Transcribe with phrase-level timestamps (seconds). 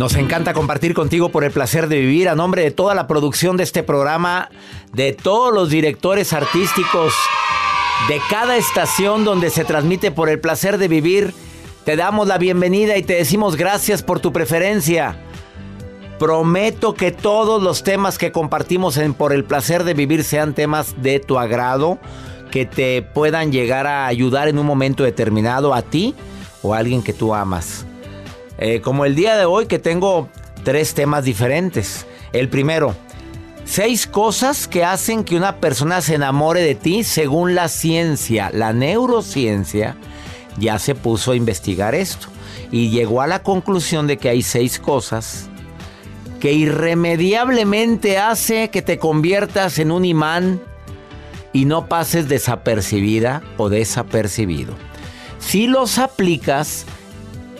[0.00, 3.58] Nos encanta compartir contigo por el placer de vivir a nombre de toda la producción
[3.58, 4.48] de este programa,
[4.94, 7.12] de todos los directores artísticos,
[8.08, 11.34] de cada estación donde se transmite por el placer de vivir.
[11.84, 15.18] Te damos la bienvenida y te decimos gracias por tu preferencia.
[16.18, 20.94] Prometo que todos los temas que compartimos en Por el placer de vivir sean temas
[21.02, 21.98] de tu agrado,
[22.50, 26.14] que te puedan llegar a ayudar en un momento determinado a ti
[26.62, 27.84] o a alguien que tú amas.
[28.60, 30.28] Eh, como el día de hoy que tengo
[30.62, 32.06] tres temas diferentes.
[32.32, 32.94] El primero,
[33.64, 38.74] seis cosas que hacen que una persona se enamore de ti según la ciencia, la
[38.74, 39.96] neurociencia,
[40.58, 42.28] ya se puso a investigar esto
[42.70, 45.48] y llegó a la conclusión de que hay seis cosas
[46.38, 50.60] que irremediablemente hace que te conviertas en un imán
[51.52, 54.74] y no pases desapercibida o desapercibido.
[55.38, 56.86] Si los aplicas,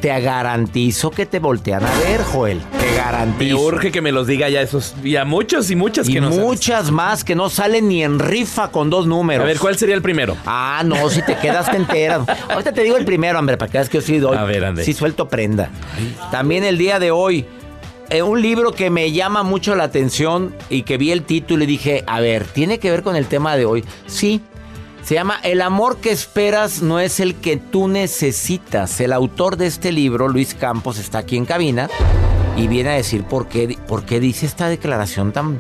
[0.00, 2.61] te garantizo que te voltean a ver, Joel.
[2.78, 3.59] Te Me garantizo.
[3.61, 4.94] urge que me los diga ya esos.
[5.05, 6.44] Y a muchos y muchas y que no sabes.
[6.44, 9.44] muchas más que no salen ni en rifa con dos números.
[9.44, 10.37] A ver, ¿cuál sería el primero?
[10.47, 12.22] Ah, no, si te quedas te enteras.
[12.50, 14.37] Ahorita te digo el primero, hombre, para que veas que yo sí doy.
[14.37, 14.84] A ver, ande.
[14.84, 15.71] Sí suelto prenda.
[16.31, 17.44] También el día de hoy,
[18.09, 21.66] eh, un libro que me llama mucho la atención y que vi el título y
[21.66, 23.84] dije, a ver, ¿tiene que ver con el tema de hoy?
[24.06, 24.41] Sí.
[25.03, 29.00] Se llama El amor que esperas no es el que tú necesitas.
[29.00, 31.88] El autor de este libro, Luis Campos, está aquí en cabina
[32.56, 35.59] y viene a decir por qué, por qué dice esta declaración tan,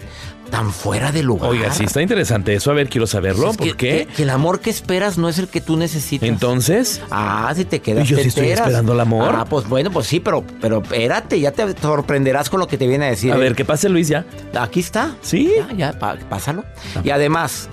[0.50, 1.50] tan fuera de lugar.
[1.50, 2.70] Oiga, sí, está interesante eso.
[2.70, 3.52] A ver, quiero saberlo.
[3.54, 4.06] ¿Por que- qué?
[4.06, 6.28] Que, que el amor que esperas no es el que tú necesitas.
[6.28, 8.66] Entonces, Ah, si te quedas ¿Y yo te sí estoy enteras.
[8.68, 9.34] esperando el amor?
[9.36, 12.86] Ah, pues bueno, pues sí, pero, pero espérate, ya te sorprenderás con lo que te
[12.86, 13.32] viene a decir.
[13.32, 13.38] a ¿eh?
[13.40, 14.24] ver, ¿qué pase Luis ya?
[14.60, 15.16] Aquí está.
[15.22, 15.50] ¿Sí?
[15.76, 15.98] Ya, ya,
[16.28, 16.64] pásalo.
[17.02, 17.68] Y además,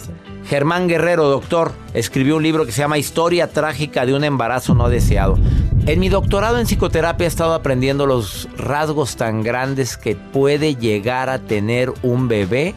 [0.49, 4.87] Germán Guerrero, doctor, escribió un libro que se llama Historia trágica de un embarazo no
[4.87, 5.37] deseado.
[5.85, 11.29] En mi doctorado en psicoterapia he estado aprendiendo los rasgos tan grandes que puede llegar
[11.29, 12.75] a tener un bebé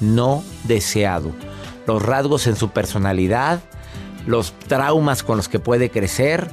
[0.00, 1.32] no deseado.
[1.86, 3.60] Los rasgos en su personalidad,
[4.26, 6.50] los traumas con los que puede crecer.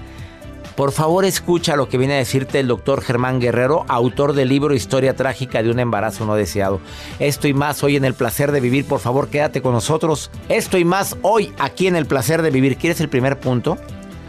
[0.79, 4.73] Por favor, escucha lo que viene a decirte el doctor Germán Guerrero, autor del libro
[4.73, 6.79] Historia trágica de un embarazo no deseado.
[7.19, 8.85] Esto y más hoy en el placer de vivir.
[8.85, 10.31] Por favor, quédate con nosotros.
[10.47, 12.77] Esto y más hoy aquí en el placer de vivir.
[12.77, 13.77] ¿Quieres el primer punto?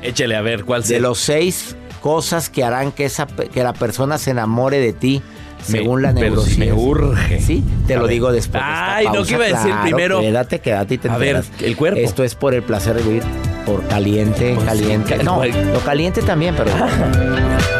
[0.02, 0.98] Échele a ver cuál De sea.
[0.98, 5.22] los seis cosas que harán que, esa, que la persona se enamore de ti.
[5.68, 6.64] Me- Según la neurociencia.
[6.64, 7.40] me urge.
[7.42, 8.12] Sí, te A lo ver.
[8.14, 8.60] digo después.
[8.60, 10.20] de Ay, no, que iba a decir claro, primero.
[10.20, 11.62] Quédate, quédate y te A ver, enteras.
[11.62, 12.00] el cuerpo.
[12.00, 13.22] Esto es por el placer de vivir.
[13.70, 15.16] Por caliente, Pues caliente.
[15.16, 16.72] cal- no, lo caliente también, pero.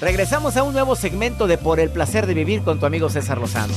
[0.00, 3.38] Regresamos a un nuevo segmento de Por el placer de vivir con tu amigo César
[3.38, 3.74] Lozano.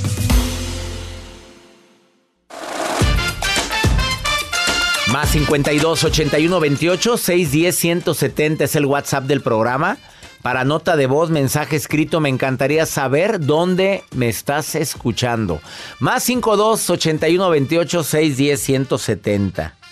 [5.12, 9.98] Más 52 81 28 610 170 es el WhatsApp del programa.
[10.42, 15.62] Para nota de voz, mensaje escrito, me encantaría saber dónde me estás escuchando.
[16.00, 19.83] Más 52 81 28 610 170.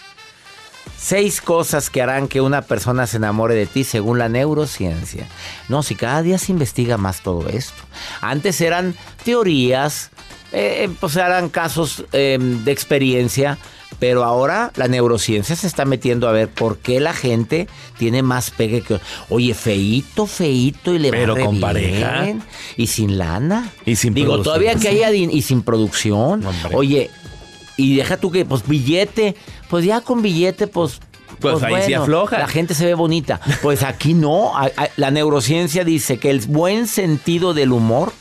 [1.04, 5.26] Seis cosas que harán que una persona se enamore de ti según la neurociencia.
[5.68, 7.82] No, si cada día se investiga más todo esto.
[8.22, 8.94] Antes eran
[9.26, 10.12] teorías,
[10.52, 13.58] eh, pues eran casos eh, de experiencia,
[13.98, 17.68] pero ahora la neurociencia se está metiendo a ver por qué la gente
[17.98, 19.00] tiene más pegue que...
[19.30, 21.62] Oye, feito, feito y le Pero va con bien.
[21.62, 22.28] pareja.
[22.78, 23.72] Y sin lana.
[23.88, 24.54] Y sin Digo, producción.
[24.56, 25.12] todavía que haya...
[25.12, 26.46] Y sin producción.
[26.46, 26.76] Hombre.
[26.76, 27.10] Oye,
[27.78, 29.36] y deja tú que, pues, billete.
[29.70, 31.00] Pues ya con billete, pues...
[31.40, 32.38] Pues ahí sí afloja.
[32.38, 33.40] La gente se ve bonita.
[33.64, 34.52] Pues aquí no.
[34.98, 38.14] La neurociencia dice que el buen sentido del humor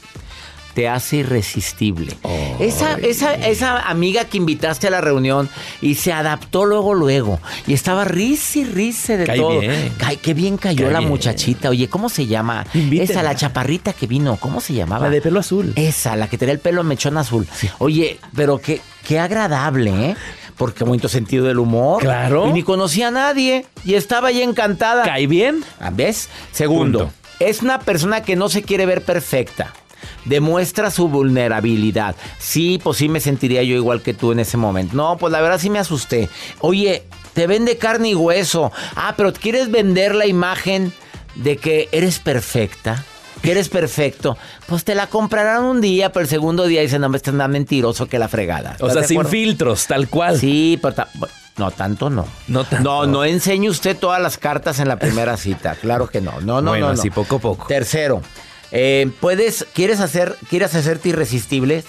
[0.74, 2.16] te hace irresistible.
[2.60, 5.50] esa, esa, esa amiga que invitaste a la reunión
[5.82, 7.40] y se adaptó luego, luego.
[7.66, 9.58] Y estaba risa y risa de Cae todo.
[9.60, 9.92] bien.
[9.98, 11.10] Cae- qué bien cayó Cae la bien.
[11.10, 11.68] muchachita.
[11.68, 12.64] Oye, ¿cómo se llama?
[12.72, 14.36] Esa, la chaparrita que vino.
[14.36, 15.06] ¿Cómo se llamaba?
[15.06, 15.72] La de pelo azul.
[15.76, 17.46] Esa, la que tenía el pelo mechón azul.
[17.78, 20.16] Oye, pero qué, qué agradable, ¿eh?
[20.56, 22.02] Porque bonito sentido del humor.
[22.02, 22.48] Claro.
[22.48, 23.64] Y ni conocía a nadie.
[23.84, 25.04] Y estaba ahí encantada.
[25.04, 25.64] ¿Cae bien?
[25.80, 26.28] Ah, ¿Ves?
[26.52, 27.14] Segundo, Punto.
[27.38, 29.72] es una persona que no se quiere ver perfecta.
[30.26, 32.14] Demuestra su vulnerabilidad.
[32.38, 34.94] Sí, pues sí me sentiría yo igual que tú en ese momento.
[34.96, 36.28] No, pues la verdad sí me asusté.
[36.60, 38.70] Oye, te vende carne y hueso.
[38.96, 40.92] Ah, pero ¿quieres vender la imagen
[41.36, 43.04] de que eres perfecta?
[43.42, 44.36] Que eres perfecto.
[44.66, 47.48] Pues te la comprarán un día, pero el segundo día dicen, no, me estás más
[47.48, 48.76] mentiroso que la fregada.
[48.80, 49.30] O ¿Estás sea, sin acuerdo?
[49.30, 50.38] filtros, tal cual.
[50.38, 51.08] Sí, pero ta-
[51.56, 52.26] no tanto no.
[52.48, 52.84] No tanto.
[52.88, 55.74] No, no enseñe usted todas las cartas en la primera cita.
[55.74, 56.32] Claro que no.
[56.40, 56.98] No, no, Bueno, no, no.
[57.00, 57.66] así poco a poco.
[57.66, 58.22] Tercero,
[58.72, 61.82] eh, puedes, quieres hacer, quieres hacerte irresistible,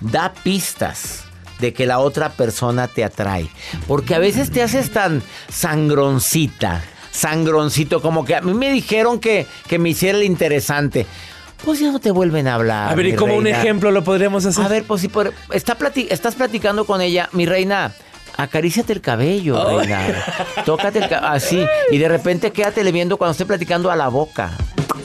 [0.00, 1.24] da pistas
[1.58, 3.48] de que la otra persona te atrae.
[3.86, 6.82] Porque a veces te haces tan sangroncita,
[7.18, 11.06] sangroncito, como que a mí me dijeron que, que me hiciera el interesante.
[11.64, 12.92] Pues ya no te vuelven a hablar.
[12.92, 14.64] A ver, ¿y como un ejemplo lo podríamos hacer?
[14.64, 17.92] A ver, pues si por, está plati- estás platicando con ella, mi reina,
[18.36, 19.78] acaríciate el cabello, Oh.
[19.80, 20.00] reina.
[20.64, 21.64] Tócate el cabello, así.
[21.90, 24.52] Y de repente quédatele viendo cuando esté platicando a la boca.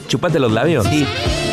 [0.06, 0.86] Chúpate los labios.
[0.86, 1.04] Sí.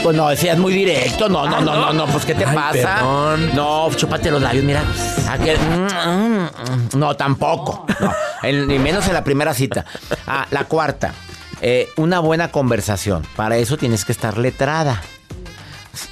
[0.03, 1.29] Pues no, decías muy directo.
[1.29, 1.93] No, no, no, no, no.
[1.93, 2.05] no.
[2.07, 2.95] Pues, ¿qué te Ay, pasa?
[2.95, 3.51] perdón.
[3.55, 4.83] No, chúpate los labios, mira.
[5.29, 5.59] Aquel-
[6.95, 7.85] No, tampoco.
[7.99, 8.11] No,
[8.43, 9.85] en- ni menos en la primera cita.
[10.27, 11.13] Ah, la cuarta.
[11.63, 13.23] eh, una buena conversación.
[13.35, 14.99] Para eso tienes que estar letrada.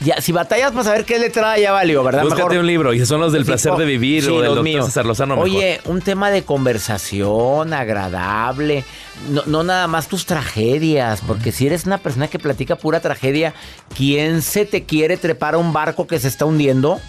[0.02, 2.24] Ya, si batallas para saber qué es letrada, ya valió, ¿verdad?
[2.24, 4.64] Búscate un libro y son los del placer de vivir Sí, o del los doctor
[4.64, 4.86] míos.
[4.86, 5.36] César Lozano.
[5.36, 5.50] mejor.
[5.50, 8.84] Oye, un tema de conversación agradable.
[9.30, 13.54] No, no nada más tus tragedias, porque si eres una persona que platica pura tragedia,
[13.96, 17.00] ¿quién se te quiere trepar a un barco que se está hundiendo?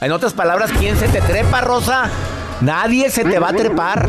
[0.00, 2.10] En otras palabras, ¿quién se te trepa, Rosa?
[2.60, 4.08] Nadie se te va a trepar.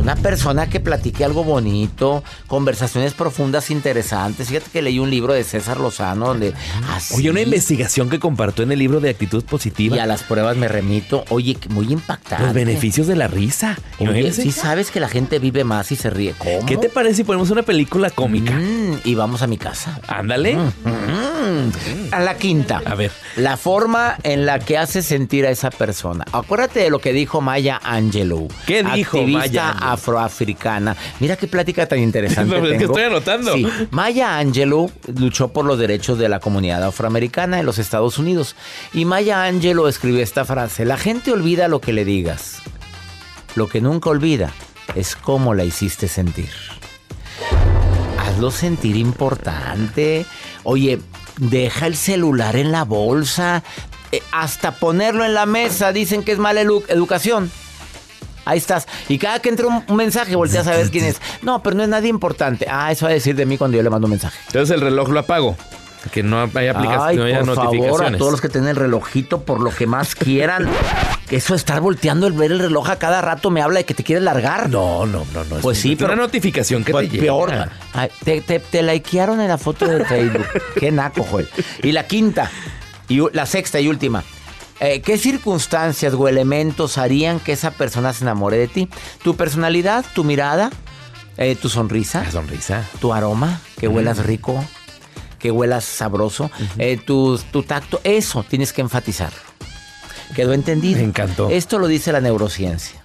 [0.00, 4.48] Una persona que platique algo bonito, conversaciones profundas, interesantes.
[4.48, 6.54] Fíjate que leí un libro de César Lozano donde...
[6.90, 9.96] así- Oye, una investigación que compartió en el libro de actitud positiva.
[9.96, 11.24] y a las pruebas me remito.
[11.28, 12.44] Oye, muy impactante.
[12.44, 13.76] Los beneficios de la risa.
[13.98, 16.34] Oye, sí sabes que la gente vive más y se ríe.
[16.38, 16.64] ¿Cómo?
[16.66, 18.52] ¿Qué te parece si ponemos una película cómica?
[18.54, 20.00] Mm, y vamos a mi casa.
[20.08, 20.56] Ándale.
[20.56, 21.70] Mm.
[22.12, 22.82] A la quinta.
[22.84, 23.10] A ver.
[23.36, 26.24] La forma en la que hace sentir a esa persona.
[26.32, 28.48] Acuérdate de lo que dijo Maya Angelou.
[28.66, 29.89] ¿Qué dijo activista Maya Angelou?
[29.92, 30.96] Afroafricana.
[31.20, 32.84] Mira qué plática tan interesante es que tengo.
[32.92, 33.54] estoy anotando.
[33.54, 33.66] Sí.
[33.90, 38.56] Maya Angelou luchó por los derechos de la comunidad afroamericana en los Estados Unidos.
[38.92, 40.84] Y Maya Angelou escribió esta frase.
[40.84, 42.58] La gente olvida lo que le digas.
[43.56, 44.52] Lo que nunca olvida
[44.94, 46.50] es cómo la hiciste sentir.
[48.18, 50.26] hazlo sentir importante.
[50.62, 51.00] Oye,
[51.38, 53.62] deja el celular en la bolsa.
[54.12, 57.50] Eh, hasta ponerlo en la mesa dicen que es mala edu- educación.
[58.50, 58.88] Ahí estás.
[59.08, 61.20] Y cada que entra un, un mensaje, volteas a ver quién es.
[61.42, 62.66] No, pero no es nadie importante.
[62.68, 64.36] Ah, eso va a decir de mí cuando yo le mando un mensaje.
[64.48, 65.56] Entonces el reloj lo apago.
[66.10, 69.42] Que no haya aplicaciones, no haya por favor, a todos los que tienen el relojito
[69.42, 70.66] por lo que más quieran.
[71.30, 73.94] Eso de estar volteando el ver el reloj a cada rato me habla de que
[73.94, 74.68] te quieres largar.
[74.68, 75.56] No, no, no, no.
[75.56, 77.52] Pues es sí, pero una notificación que pues te peor.
[77.92, 80.46] Ay, te, te, te likearon en la foto de Facebook.
[80.80, 81.48] Qué naco, Joel.
[81.82, 82.50] Y la quinta,
[83.06, 84.24] y la sexta y última.
[84.80, 88.88] Eh, ¿Qué circunstancias o elementos harían que esa persona se enamore de ti?
[89.22, 90.70] ¿Tu personalidad, tu mirada,
[91.36, 92.88] eh, tu sonrisa, La sonrisa.
[93.00, 94.64] tu aroma, que huelas rico,
[95.38, 98.00] que huelas sabroso, eh, tu, tu tacto?
[98.04, 99.32] Eso tienes que enfatizar.
[100.34, 100.98] ¿Quedó entendido?
[100.98, 101.50] Me encantó.
[101.50, 103.02] Esto lo dice la neurociencia.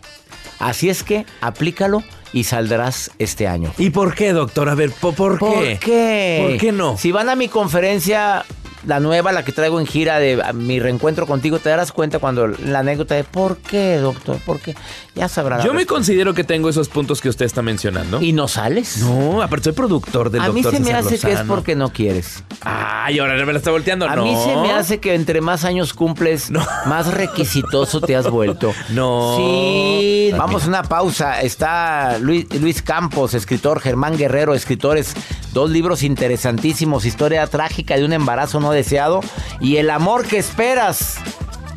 [0.59, 3.73] Así es que aplícalo y saldrás este año.
[3.77, 4.69] ¿Y por qué, doctor?
[4.69, 5.77] A ver, ¿po- ¿por, ¿Por qué?
[5.81, 6.45] qué?
[6.47, 6.97] ¿Por qué no?
[6.97, 8.45] Si van a mi conferencia,
[8.85, 12.47] la nueva, la que traigo en gira de mi reencuentro contigo, te darás cuenta cuando
[12.47, 14.37] la anécdota de ¿por qué, doctor?
[14.45, 14.75] ¿Por qué?
[15.15, 15.63] Ya sabrá.
[15.63, 18.21] Yo me considero que tengo esos puntos que usted está mencionando.
[18.21, 18.97] ¿Y no sales?
[18.97, 22.43] No, aparte soy productor del a mí se me hace que es porque no quieres.
[22.61, 24.07] Ay, ahora me la está volteando.
[24.07, 24.23] A no.
[24.23, 26.51] mí se me hace que entre más años cumples,
[26.85, 28.73] más requisitoso te has vuelto.
[28.89, 29.35] No.
[29.37, 30.31] Sí.
[30.37, 31.41] Vamos a una pausa.
[31.41, 35.15] Está Luis, Luis Campos, escritor, Germán Guerrero, escritores.
[35.53, 37.05] Dos libros interesantísimos.
[37.05, 39.21] Historia trágica de un embarazo no deseado.
[39.59, 41.17] Y el amor que esperas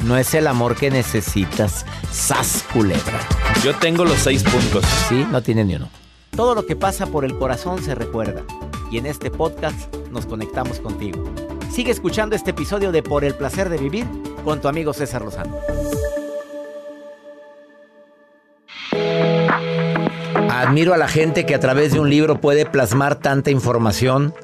[0.04, 1.86] no es el amor que necesitas.
[2.10, 3.20] Sas culebra.
[3.64, 4.84] Yo tengo los seis puntos.
[5.08, 5.88] Sí, no tiene ni uno.
[6.36, 8.42] Todo lo que pasa por el corazón se recuerda.
[8.90, 11.24] Y en este podcast nos conectamos contigo.
[11.70, 14.06] Sigue escuchando este episodio de Por el placer de vivir
[14.44, 15.56] con tu amigo César Lozano.
[20.50, 24.34] Admiro a la gente que a través de un libro puede plasmar tanta información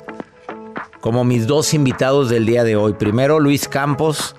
[1.05, 2.95] como mis dos invitados del día de hoy.
[2.95, 4.37] Primero, Luis Campos.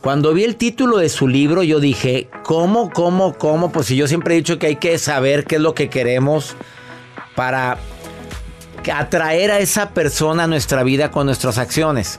[0.00, 3.70] Cuando vi el título de su libro, yo dije, ¿cómo, cómo, cómo?
[3.70, 6.56] Pues si yo siempre he dicho que hay que saber qué es lo que queremos
[7.36, 7.78] para
[8.92, 12.18] atraer a esa persona a nuestra vida con nuestras acciones.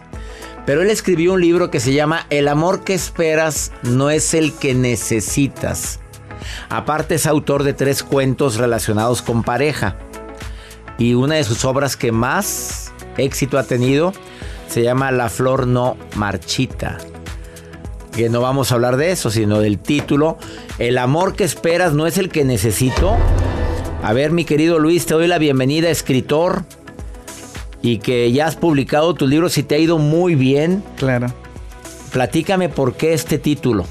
[0.65, 4.53] Pero él escribió un libro que se llama El amor que esperas no es el
[4.53, 5.99] que necesitas.
[6.69, 9.97] Aparte es autor de tres cuentos relacionados con pareja.
[10.97, 12.82] Y una de sus obras que más
[13.17, 14.13] éxito ha tenido
[14.73, 16.97] se llama La flor no marchita.
[18.15, 20.39] Que no vamos a hablar de eso, sino del título.
[20.79, 23.15] El amor que esperas no es el que necesito.
[24.01, 26.63] A ver, mi querido Luis, te doy la bienvenida, escritor.
[27.83, 30.83] Y que ya has publicado tu libro, si te ha ido muy bien.
[30.97, 31.27] Claro.
[32.11, 33.85] Platícame por qué este título.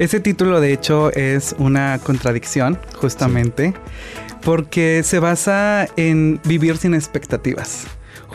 [0.00, 3.72] Ese título de hecho es una contradicción, justamente,
[4.42, 7.86] porque se basa en vivir sin expectativas.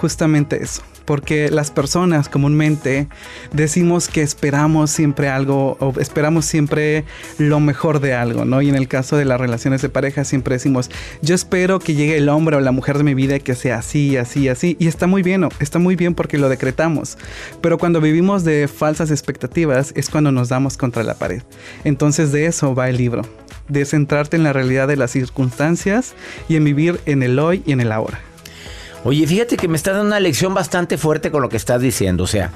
[0.03, 0.81] Justamente eso.
[1.05, 3.07] Porque las personas comúnmente
[3.53, 7.05] decimos que esperamos siempre algo o esperamos siempre
[7.37, 8.61] lo mejor de algo, ¿no?
[8.61, 10.91] Y en el caso de las relaciones de pareja siempre decimos,
[11.21, 13.77] yo espero que llegue el hombre o la mujer de mi vida y que sea
[13.77, 14.75] así, así, así.
[14.77, 15.49] Y está muy bien, ¿no?
[15.61, 17.17] está muy bien porque lo decretamos.
[17.61, 21.43] Pero cuando vivimos de falsas expectativas es cuando nos damos contra la pared.
[21.85, 23.21] Entonces de eso va el libro,
[23.69, 26.13] de centrarte en la realidad de las circunstancias
[26.49, 28.19] y en vivir en el hoy y en el ahora.
[29.03, 32.23] Oye, fíjate que me estás dando una lección bastante fuerte con lo que estás diciendo.
[32.23, 32.51] O sea,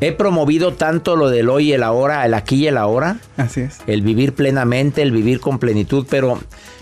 [0.00, 3.16] he promovido tanto lo del hoy y el ahora, el aquí y el ahora.
[3.36, 3.78] Así es.
[3.86, 6.40] El vivir plenamente, el vivir con plenitud, pero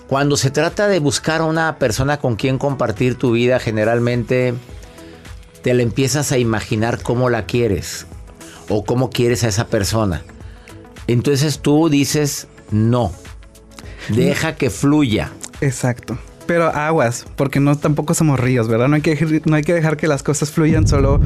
[0.09, 4.55] cuando se trata de buscar a una persona con quien compartir tu vida, generalmente
[5.63, 8.07] te la empiezas a imaginar cómo la quieres
[8.69, 10.23] o cómo quieres a esa persona.
[11.07, 13.13] Entonces tú dices, no,
[14.09, 15.31] deja que fluya.
[15.61, 16.19] Exacto.
[16.47, 18.88] Pero aguas, porque no tampoco somos ríos, ¿verdad?
[18.88, 21.21] No hay, que, no hay que dejar que las cosas fluyan solo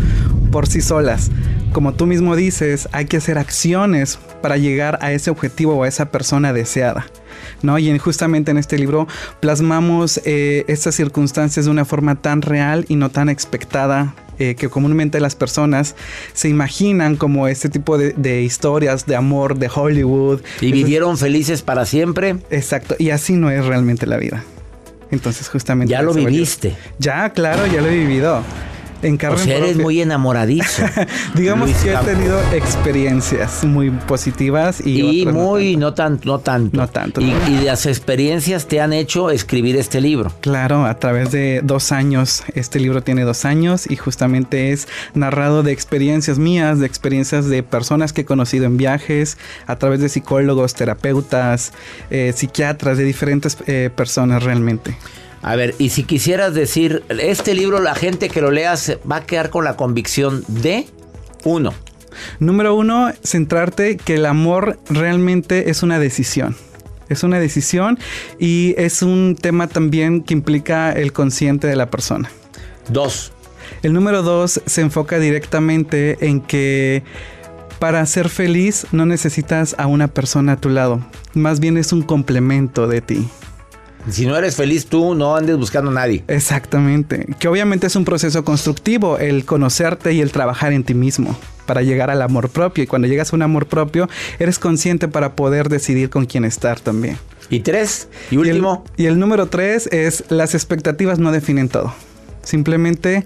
[0.51, 1.31] por sí solas.
[1.73, 5.89] Como tú mismo dices, hay que hacer acciones para llegar a ese objetivo o a
[5.89, 7.07] esa persona deseada.
[7.63, 7.79] ¿no?
[7.79, 9.07] Y en, justamente en este libro
[9.41, 14.69] plasmamos eh, estas circunstancias de una forma tan real y no tan expectada eh, que
[14.69, 15.95] comúnmente las personas
[16.33, 20.41] se imaginan como este tipo de, de historias de amor de Hollywood.
[20.63, 22.37] Y vivieron felices para siempre.
[22.51, 24.43] Exacto, y así no es realmente la vida.
[25.11, 25.91] Entonces justamente...
[25.91, 26.77] Ya lo viviste.
[26.99, 28.43] Ya, claro, ya lo he vivido.
[29.03, 29.83] En carne o sea, eres propia.
[29.85, 30.83] muy enamoradizo.
[31.35, 36.77] Digamos Luis que he tenido experiencias muy positivas y, Y muy, no tanto, no tanto.
[36.77, 37.21] No tanto.
[37.21, 40.33] Y, y las experiencias te han hecho escribir este libro.
[40.41, 42.43] Claro, a través de dos años.
[42.55, 47.63] Este libro tiene dos años y justamente es narrado de experiencias mías, de experiencias de
[47.63, 51.73] personas que he conocido en viajes, a través de psicólogos, terapeutas,
[52.11, 54.97] eh, psiquiatras, de diferentes eh, personas realmente.
[55.43, 59.17] A ver, y si quisieras decir, este libro, la gente que lo lea se va
[59.17, 60.87] a quedar con la convicción de
[61.45, 61.73] uno.
[62.39, 66.57] Número uno, centrarte que el amor realmente es una decisión.
[67.09, 67.99] Es una decisión
[68.39, 72.31] y es un tema también que implica el consciente de la persona.
[72.89, 73.33] Dos.
[73.83, 77.03] El número dos se enfoca directamente en que
[77.79, 81.05] para ser feliz no necesitas a una persona a tu lado.
[81.35, 83.29] Más bien es un complemento de ti.
[84.09, 86.25] Si no eres feliz tú, no andes buscando a nadie.
[86.29, 87.27] Exactamente.
[87.39, 91.83] Que obviamente es un proceso constructivo el conocerte y el trabajar en ti mismo para
[91.83, 92.85] llegar al amor propio.
[92.85, 96.81] Y cuando llegas a un amor propio, eres consciente para poder decidir con quién estar
[96.81, 97.19] también.
[97.51, 98.09] ¿Y tres?
[98.31, 98.85] ¿Y último?
[98.97, 101.93] Y el, y el número tres es las expectativas no definen todo.
[102.51, 103.25] Simplemente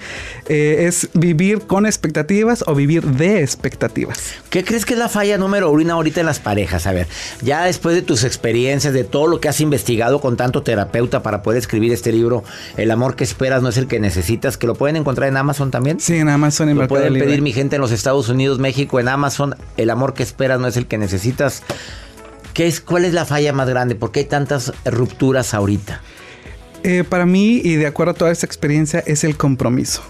[0.49, 4.35] eh, es vivir con expectativas o vivir de expectativas.
[4.51, 6.87] ¿Qué crees que es la falla número uno ahorita en las parejas?
[6.87, 7.07] A ver,
[7.41, 11.43] ya después de tus experiencias, de todo lo que has investigado con tanto terapeuta para
[11.43, 12.45] poder escribir este libro,
[12.77, 15.71] El amor que esperas no es el que necesitas, que lo pueden encontrar en Amazon
[15.71, 16.01] también.
[16.01, 16.69] Sí, en Amazon.
[16.69, 19.57] En lo pueden pedir mi gente en los Estados Unidos, México, en Amazon.
[19.79, 21.63] El amor que esperas no es el que necesitas.
[22.53, 23.95] ¿Qué es, ¿Cuál es la falla más grande?
[23.95, 26.03] ¿Por qué hay tantas rupturas ahorita?
[26.85, 30.03] Eh, para mí, y de acuerdo a toda esta experiencia, es el compromiso.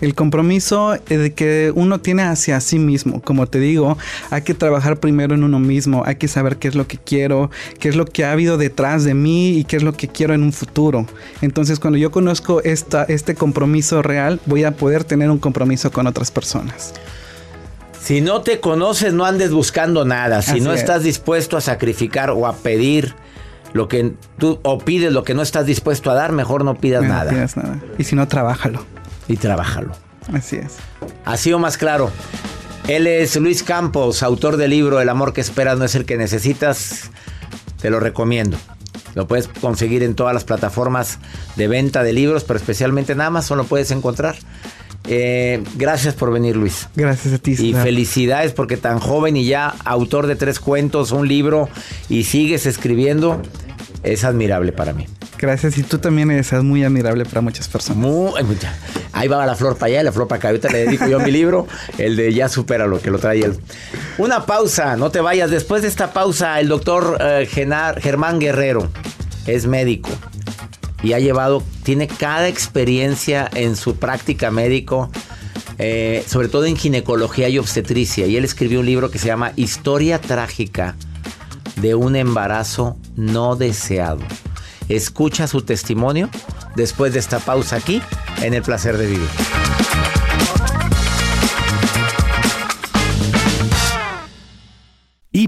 [0.00, 3.20] El compromiso eh, de que uno tiene hacia sí mismo.
[3.20, 3.98] Como te digo,
[4.30, 7.50] hay que trabajar primero en uno mismo, hay que saber qué es lo que quiero,
[7.78, 10.32] qué es lo que ha habido detrás de mí y qué es lo que quiero
[10.32, 11.06] en un futuro.
[11.42, 16.06] Entonces, cuando yo conozco esta, este compromiso real, voy a poder tener un compromiso con
[16.06, 16.94] otras personas.
[18.02, 20.40] Si no te conoces, no andes buscando nada.
[20.40, 20.80] Si Así no es.
[20.80, 23.14] estás dispuesto a sacrificar o a pedir
[23.72, 27.02] lo que tú o pides lo que no estás dispuesto a dar, mejor no pidas
[27.02, 27.30] No nada.
[27.30, 27.78] pidas nada.
[27.98, 28.84] Y si no, trabájalo.
[29.28, 29.92] Y trabájalo.
[30.32, 30.76] Así es.
[31.24, 32.10] Así o más claro.
[32.88, 36.16] Él es Luis Campos, autor del libro El amor que esperas no es el que
[36.16, 37.10] necesitas.
[37.80, 38.56] Te lo recomiendo.
[39.14, 41.18] Lo puedes conseguir en todas las plataformas
[41.56, 44.36] de venta de libros, pero especialmente en Amazon lo puedes encontrar.
[45.08, 46.88] Eh, gracias por venir, Luis.
[46.94, 47.52] Gracias a ti.
[47.52, 47.82] Y César.
[47.82, 51.68] felicidades porque tan joven y ya autor de tres cuentos, un libro
[52.08, 53.42] y sigues escribiendo,
[54.02, 55.06] es admirable para mí.
[55.38, 55.76] Gracias.
[55.76, 57.98] Y tú también eres muy admirable para muchas personas.
[57.98, 58.30] Muy,
[59.12, 60.48] ahí va la flor para allá y la flor para acá.
[60.48, 61.66] Ahorita le dedico yo mi libro,
[61.98, 63.56] el de Ya supera lo que lo trae él.
[64.18, 65.50] Una pausa, no te vayas.
[65.50, 68.88] Después de esta pausa, el doctor eh, Genar- Germán Guerrero
[69.48, 70.10] es médico
[71.02, 75.10] y ha llevado, tiene cada experiencia en su práctica médico,
[75.78, 78.26] eh, sobre todo en ginecología y obstetricia.
[78.26, 80.96] Y él escribió un libro que se llama Historia trágica
[81.76, 84.20] de un embarazo no deseado.
[84.88, 86.28] Escucha su testimonio
[86.76, 88.02] después de esta pausa aquí
[88.42, 89.61] en El Placer de Vivir.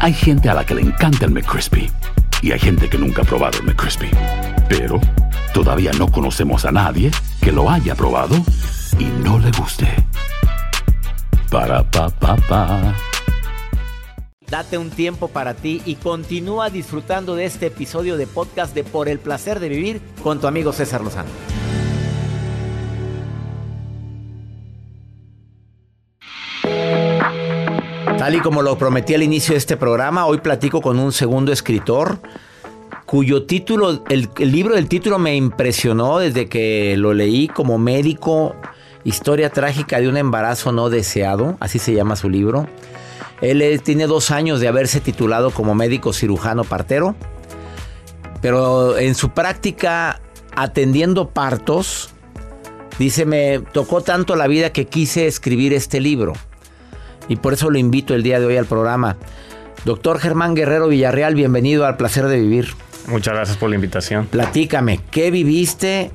[0.00, 1.90] Hay gente a la que le encanta el McCrispy
[2.42, 4.10] y hay gente que nunca ha probado el McCrispy.
[4.68, 5.00] Pero
[5.54, 8.36] todavía no conocemos a nadie que lo haya probado
[8.98, 9.88] y no le guste.
[11.50, 12.94] Para pa pa pa.
[14.48, 19.08] Date un tiempo para ti y continúa disfrutando de este episodio de podcast de Por
[19.08, 21.30] el Placer de Vivir con tu amigo César Lozano.
[28.26, 31.52] Tal y como lo prometí al inicio de este programa, hoy platico con un segundo
[31.52, 32.18] escritor
[33.04, 38.56] cuyo título, el, libro del título me impresionó desde que lo leí como médico,
[39.04, 42.66] historia trágica de un embarazo no deseado, así se llama su libro.
[43.42, 47.14] Él tiene dos años de haberse titulado como médico cirujano partero,
[48.42, 50.20] pero en su práctica
[50.56, 52.10] atendiendo partos,
[52.98, 56.32] dice, me tocó tanto la vida que quise escribir este libro.
[57.28, 59.16] Y por eso lo invito el día de hoy al programa.
[59.84, 62.68] Doctor Germán Guerrero Villarreal, bienvenido al placer de vivir.
[63.08, 64.26] Muchas gracias por la invitación.
[64.26, 66.10] Platícame, ¿qué viviste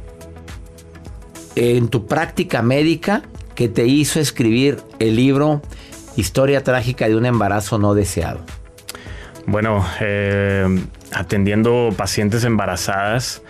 [1.56, 3.24] en tu práctica médica
[3.56, 5.62] que te hizo escribir el libro
[6.17, 8.41] Historia trágica de un embarazo no deseado?
[9.45, 10.67] Bueno, eh,
[11.13, 13.41] atendiendo pacientes embarazadas,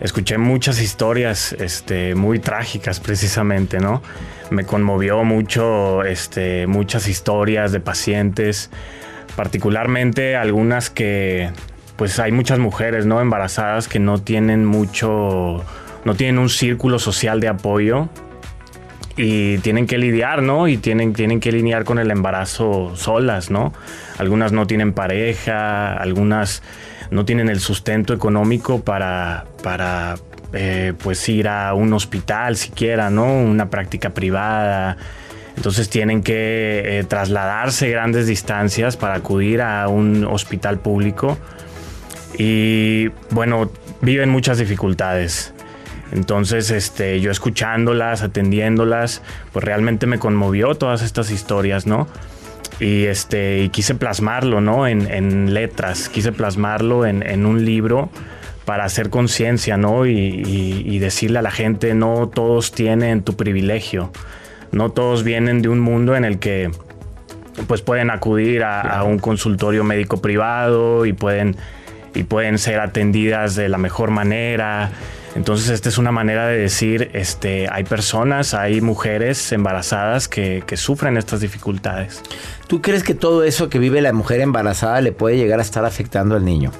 [0.00, 4.02] escuché muchas historias este, muy trágicas precisamente, ¿no?
[4.50, 8.70] Me conmovió mucho este, muchas historias de pacientes,
[9.34, 11.50] particularmente algunas que
[11.96, 13.20] pues hay muchas mujeres, ¿no?
[13.20, 15.64] Embarazadas que no tienen mucho,
[16.04, 18.08] no tienen un círculo social de apoyo
[19.16, 20.68] y tienen que lidiar, ¿no?
[20.68, 23.72] Y tienen, tienen que lidiar con el embarazo solas, ¿no?
[24.18, 26.62] Algunas no tienen pareja, algunas
[27.10, 30.16] no tienen el sustento económico para, para
[30.52, 33.24] eh, pues ir a un hospital siquiera, ¿no?
[33.24, 34.96] Una práctica privada.
[35.56, 41.38] Entonces tienen que eh, trasladarse grandes distancias para acudir a un hospital público.
[42.38, 43.70] Y bueno,
[44.02, 45.52] viven muchas dificultades.
[46.12, 52.06] Entonces, este, yo escuchándolas, atendiéndolas, pues realmente me conmovió todas estas historias, ¿no?
[52.78, 54.86] Y, este, y quise plasmarlo, ¿no?
[54.86, 58.10] En, en letras, quise plasmarlo en, en, un libro
[58.66, 60.04] para hacer conciencia, ¿no?
[60.04, 64.12] Y, y, y decirle a la gente, no todos tienen tu privilegio,
[64.72, 66.70] no todos vienen de un mundo en el que
[67.66, 71.56] pues pueden acudir a, a un consultorio médico privado y pueden,
[72.14, 74.90] y pueden ser atendidas de la mejor manera.
[75.36, 80.78] Entonces, esta es una manera de decir, este, hay personas, hay mujeres embarazadas que, que,
[80.78, 82.22] sufren estas dificultades.
[82.68, 85.84] ¿Tú crees que todo eso que vive la mujer embarazada le puede llegar a estar
[85.84, 86.72] afectando al niño?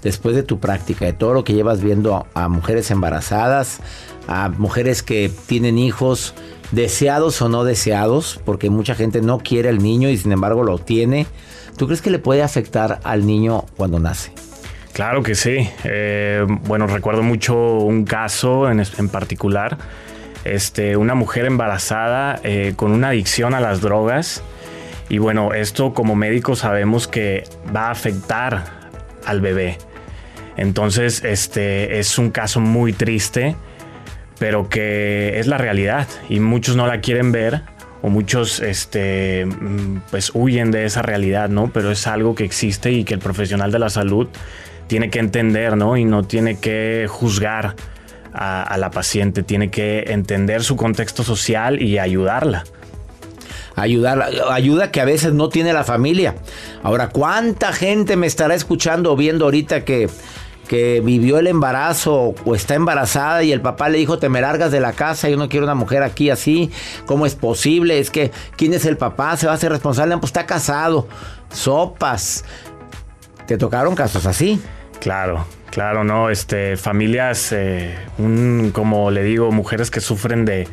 [0.00, 3.80] Después de tu práctica, de todo lo que llevas viendo a, mujeres embarazadas,
[4.28, 6.34] a mujeres que tienen hijos,
[6.70, 10.78] deseados o no deseados, porque mucha gente no quiere al niño y sin embargo lo
[10.78, 11.26] tiene.
[11.76, 14.30] ¿Tú crees que le puede afectar al niño cuando nace?
[14.94, 15.68] Claro que sí.
[15.82, 19.76] Eh, bueno, recuerdo mucho un caso en, en particular.
[20.44, 24.44] Este, una mujer embarazada eh, con una adicción a las drogas.
[25.08, 27.42] Y bueno, esto como médicos sabemos que
[27.74, 28.64] va a afectar
[29.26, 29.78] al bebé.
[30.56, 33.56] Entonces, este es un caso muy triste,
[34.38, 37.62] pero que es la realidad y muchos no la quieren ver
[38.00, 39.48] o muchos este,
[40.10, 41.70] pues huyen de esa realidad, ¿no?
[41.72, 44.28] Pero es algo que existe y que el profesional de la salud
[44.86, 45.96] tiene que entender, ¿no?
[45.96, 47.74] Y no tiene que juzgar
[48.34, 52.64] a, la paciente, tiene que entender su contexto social y ayudarla.
[53.76, 56.34] Ayudar, ayuda que a veces no tiene la familia.
[56.82, 60.08] Ahora, ¿cuánta gente me estará escuchando o viendo ahorita que,
[60.68, 64.72] que vivió el embarazo o está embarazada y el papá le dijo, te me largas
[64.72, 66.70] de la casa, yo no quiero una mujer aquí así,
[67.06, 67.98] ¿cómo es posible?
[67.98, 69.36] Es que, ¿quién es el papá?
[69.36, 70.16] ¿Se va a hacer responsable?
[70.18, 71.08] Pues está casado.
[71.52, 72.44] Sopas.
[73.46, 74.60] ¿Te tocaron casos así?
[75.00, 80.66] Claro, claro, no, este, familias, eh, un, como le digo, mujeres que sufren de,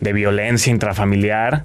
[0.00, 1.62] de violencia intrafamiliar,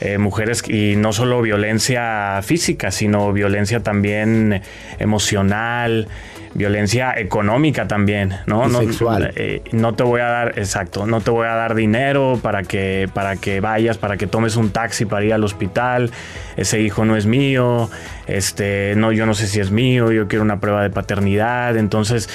[0.00, 4.62] eh, mujeres y no solo violencia física, sino violencia también
[4.98, 6.08] emocional,
[6.54, 8.66] violencia económica también, ¿no?
[8.66, 9.22] Y sexual.
[9.22, 12.62] No, eh, no, te voy a dar, exacto, no te voy a dar dinero para
[12.62, 16.10] que, para que vayas, para que tomes un taxi para ir al hospital.
[16.56, 17.88] Ese hijo no es mío,
[18.26, 21.76] este, no, yo no sé si es mío, yo quiero una prueba de paternidad.
[21.76, 22.28] Entonces,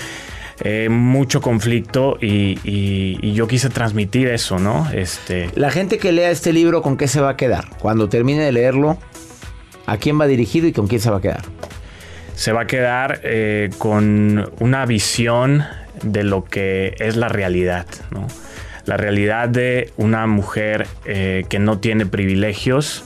[0.61, 4.89] eh, mucho conflicto y, y, y, yo quise transmitir eso, ¿no?
[4.93, 5.49] Este...
[5.55, 7.67] La gente que lea este libro, ¿con qué se va a quedar?
[7.79, 8.97] Cuando termine de leerlo,
[9.85, 11.43] ¿a quién va dirigido y con quién se va a quedar?
[12.35, 15.63] se va a quedar eh, con una visión
[16.03, 18.27] de lo que es la realidad, ¿no?
[18.85, 23.03] La realidad de una mujer eh, que no tiene privilegios,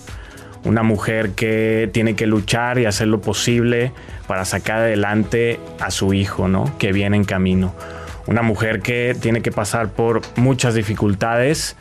[0.65, 3.93] una mujer que tiene que luchar y hacer lo posible
[4.29, 6.77] para sacar adelante a su hijo, ¿no?
[6.77, 7.73] Que viene en camino.
[8.27, 11.75] Una mujer que tiene que pasar por muchas dificultades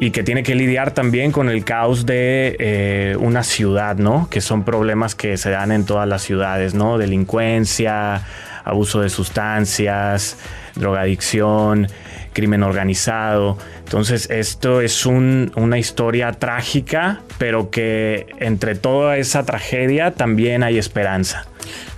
[0.00, 4.28] y que tiene que lidiar también con el caos de eh, una ciudad, ¿no?
[4.30, 6.96] Que son problemas que se dan en todas las ciudades, ¿no?
[6.96, 8.22] Delincuencia,
[8.64, 10.38] abuso de sustancias,
[10.74, 11.86] drogadicción,
[12.32, 13.58] crimen organizado.
[13.80, 20.78] Entonces esto es un, una historia trágica, pero que entre toda esa tragedia también hay
[20.78, 21.46] esperanza.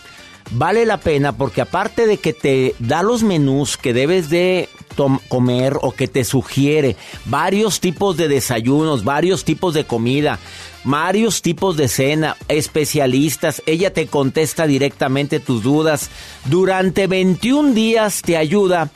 [0.51, 4.67] vale la pena porque aparte de que te da los menús que debes de
[5.27, 6.95] comer o que te sugiere
[7.25, 10.39] varios tipos de desayunos, varios tipos de comida,
[10.83, 16.09] varios tipos de cena, especialistas, ella te contesta directamente tus dudas.
[16.45, 18.89] Durante 21 días te ayuda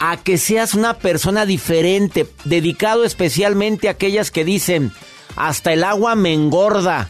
[0.00, 4.92] a que seas una persona diferente, dedicado especialmente a aquellas que dicen,
[5.36, 7.08] hasta el agua me engorda,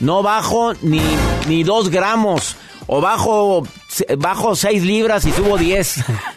[0.00, 1.00] no bajo ni,
[1.46, 2.56] ni dos gramos,
[2.88, 3.66] o bajo,
[4.18, 6.04] bajo seis libras y subo 10.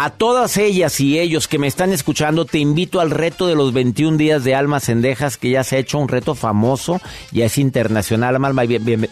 [0.00, 3.72] A todas ellas y ellos que me están escuchando, te invito al reto de los
[3.72, 7.00] 21 días de Almas Cendejas, que ya se ha hecho un reto famoso,
[7.32, 8.36] ya es internacional.
[8.36, 9.08] Alma, bien- bien-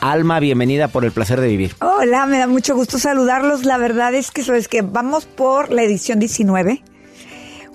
[0.00, 1.74] Alma, bienvenida por el placer de vivir.
[1.80, 3.64] Hola, me da mucho gusto saludarlos.
[3.64, 6.84] La verdad es que, ¿sabes que Vamos por la edición 19.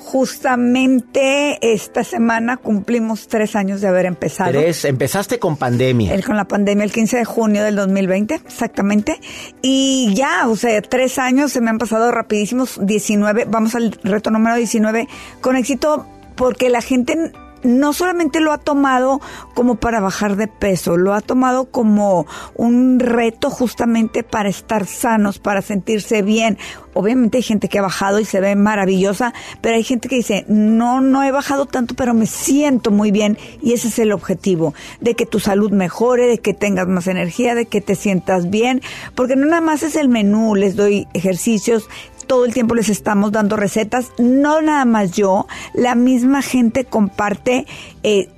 [0.04, 4.52] Justamente esta semana cumplimos tres años de haber empezado.
[4.52, 6.14] Tres, empezaste con pandemia.
[6.14, 9.20] El- con la pandemia el 15 de junio del 2020, exactamente.
[9.62, 14.30] Y ya, o sea, tres años se me han pasado rapidísimos, 19, vamos al reto
[14.32, 15.08] número 19,
[15.42, 17.16] con éxito porque la gente
[17.64, 19.22] no solamente lo ha tomado
[19.54, 25.40] como para bajar de peso, lo ha tomado como un reto justamente para estar sanos,
[25.40, 26.58] para sentirse bien.
[26.94, 30.46] Obviamente hay gente que ha bajado y se ve maravillosa, pero hay gente que dice,
[30.48, 34.74] no, no he bajado tanto, pero me siento muy bien y ese es el objetivo,
[35.02, 38.82] de que tu salud mejore, de que tengas más energía, de que te sientas bien,
[39.16, 41.88] porque no nada más es el menú, les doy ejercicios,
[42.28, 47.66] todo el tiempo les estamos dando recetas, no nada más yo, la misma gente comparte
[48.04, 48.30] eh,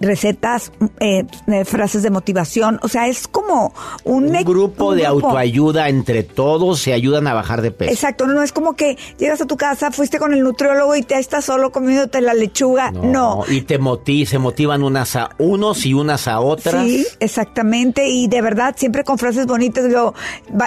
[0.00, 3.72] recetas, eh, eh, frases de motivación, o sea, es como
[4.04, 5.28] un, Un grupo un de grupo.
[5.28, 7.90] autoayuda entre todos se ayudan a bajar de peso.
[7.92, 11.18] Exacto, no es como que llegas a tu casa, fuiste con el nutriólogo y te
[11.18, 13.44] estás solo comiéndote la lechuga, no.
[13.48, 16.84] Y te moti- se motivan unas a unos y unas a otras.
[16.84, 18.08] Sí, exactamente.
[18.08, 19.84] Y de verdad, siempre con frases bonitas.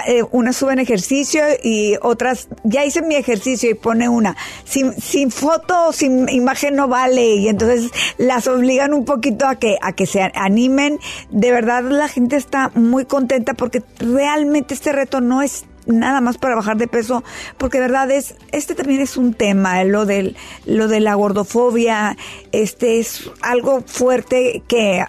[0.06, 4.36] Eh, unas suben ejercicio y otras, ya hice mi ejercicio y pone una.
[4.64, 7.36] Sin, sin foto, sin imagen no vale.
[7.36, 10.98] Y entonces las obligan un poquito a que, a que se animen.
[11.30, 16.36] De verdad, la gente está muy contenta porque realmente este reto no es nada más
[16.36, 17.22] para bajar de peso,
[17.58, 20.34] porque de verdad es, este también es un tema, lo del,
[20.64, 22.16] lo de la gordofobia,
[22.52, 25.04] este es algo fuerte que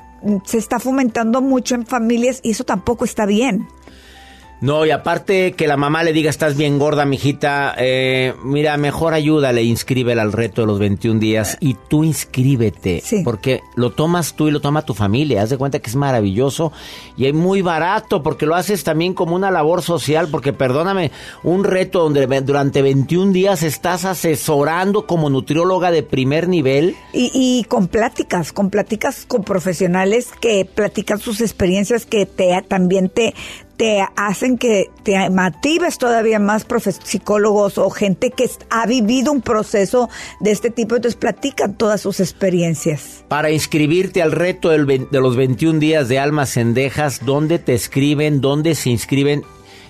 [0.45, 3.67] se está fomentando mucho en familias y eso tampoco está bien.
[4.61, 9.13] No, y aparte que la mamá le diga, estás bien gorda, mijita, eh, mira, mejor
[9.13, 14.47] ayúdale, inscríbela al reto de los 21 días y tú inscríbete, porque lo tomas tú
[14.47, 16.71] y lo toma tu familia, haz de cuenta que es maravilloso
[17.17, 21.11] y es muy barato, porque lo haces también como una labor social, porque perdóname,
[21.43, 26.95] un reto donde durante 21 días estás asesorando como nutrióloga de primer nivel.
[27.13, 33.09] Y, y con pláticas, con pláticas con profesionales que platican sus experiencias que te también
[33.09, 33.33] te
[33.77, 36.65] te hacen que te motives todavía más
[37.03, 40.09] psicólogos o gente que ha vivido un proceso
[40.39, 43.23] de este tipo, entonces platican todas sus experiencias.
[43.27, 48.41] Para inscribirte al reto de los 21 días de Almas Cendejas, ¿dónde te escriben?
[48.41, 49.43] ¿Dónde se inscriben?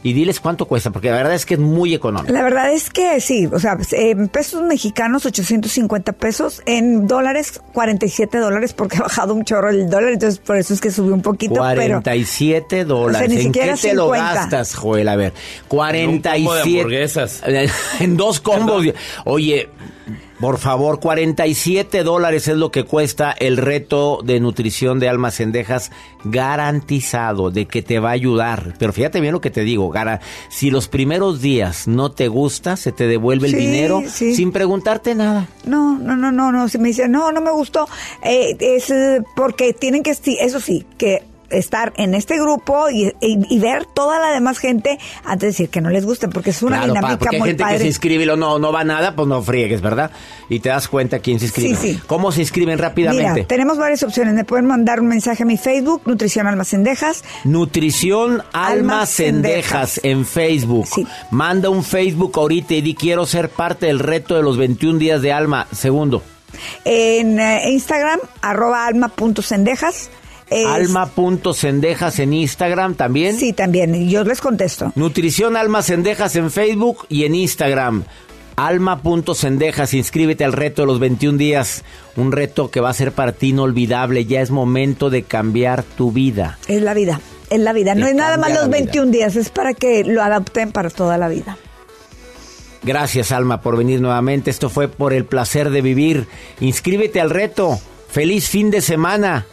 [0.05, 2.31] Y diles cuánto cuesta, porque la verdad es que es muy económico.
[2.31, 8.37] La verdad es que sí, o sea, en pesos mexicanos 850 pesos, en dólares 47
[8.37, 11.23] dólares porque ha bajado un chorro el dólar, entonces por eso es que subió un
[11.23, 12.85] poquito, 47 pero...
[12.87, 13.15] dólares.
[13.15, 14.33] O sea, ni ¿En qué siquiera te lo 50.
[14.35, 15.07] gastas, Joel?
[15.07, 15.33] A ver,
[15.69, 16.61] 47.
[16.61, 17.41] hamburguesas.
[17.99, 18.85] en dos combos.
[19.23, 19.69] Oye,
[20.39, 25.91] por favor, 47 dólares es lo que cuesta el reto de nutrición de almas cendejas
[26.25, 28.73] garantizado de que te va a ayudar.
[28.77, 30.19] Pero fíjate bien lo que te digo, Gara,
[30.49, 34.35] si los primeros días no te gusta, se te devuelve el dinero sí.
[34.35, 35.47] sin preguntarte nada.
[35.65, 36.67] No, no, no, no, no.
[36.67, 37.87] Si me dicen, no, no me gustó,
[38.23, 43.45] eh, es eh, porque tienen que, eso sí, que estar en este grupo y, y-
[43.49, 46.62] y ver toda la demás gente antes de decir que no les guste, porque es
[46.63, 48.84] una Claro, dinámica porque hay muy gente que se inscribe y lo no, no va
[48.84, 50.12] nada, pues no friegues, ¿verdad?
[50.49, 51.75] Y te das cuenta quién se inscribe.
[51.75, 52.01] Sí, sí.
[52.08, 53.31] ¿Cómo se inscriben rápidamente?
[53.34, 54.34] Mira, tenemos varias opciones.
[54.34, 57.23] Me pueden mandar un mensaje a mi Facebook, Nutrición Almas Cendejas.
[57.43, 60.88] Nutrición Almas Cendejas en Facebook.
[61.31, 65.21] Manda un Facebook ahorita y di quiero ser parte del reto de los 21 días
[65.21, 65.67] de alma.
[65.71, 66.21] Segundo,
[66.86, 70.10] En eh, Instagram, arroba alma.cendejas.
[70.49, 73.38] Es- alma.cendejas en Instagram también.
[73.38, 74.08] Sí, también.
[74.10, 74.91] Yo les contesto.
[74.95, 78.03] Nutrición Almas Cendejas en Facebook y en Instagram.
[78.58, 81.84] Alma.cendejas, inscríbete al reto de los 21 días.
[82.15, 84.25] Un reto que va a ser para ti inolvidable.
[84.25, 86.58] Ya es momento de cambiar tu vida.
[86.67, 87.19] Es la vida.
[87.49, 87.95] Es la vida.
[87.95, 88.77] No es nada más los la vida.
[88.77, 91.58] 21 días, es para que lo adapten para toda la vida.
[92.84, 94.51] Gracias, Alma, por venir nuevamente.
[94.51, 96.27] Esto fue por el placer de vivir.
[96.60, 97.79] Inscríbete al reto.
[98.10, 99.45] Feliz fin de semana.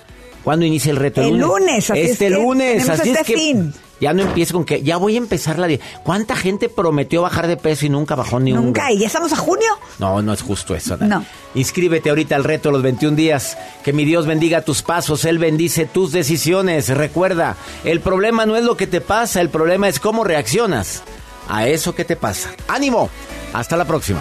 [0.45, 1.23] ¿Cuándo inicia el reto?
[1.23, 3.73] El lunes, así este es que lunes, así es este que fin.
[4.01, 5.69] ya no empiezo con que ya voy a empezar la.
[5.69, 8.91] di- ¿Cuánta gente prometió bajar de peso y nunca bajó ni un Nunca.
[8.91, 9.69] ¿Y ya estamos a junio?
[10.01, 10.95] No, no es justo eso.
[10.95, 11.07] Ana.
[11.07, 11.25] No.
[11.55, 13.57] Inscríbete ahorita al reto de los 21 días.
[13.85, 16.89] Que mi Dios bendiga tus pasos, Él bendice tus decisiones.
[16.89, 21.03] Recuerda, el problema no es lo que te pasa, el problema es cómo reaccionas
[21.49, 22.51] a eso que te pasa.
[22.67, 23.11] ¡Ánimo!
[23.53, 24.21] Hasta la próxima.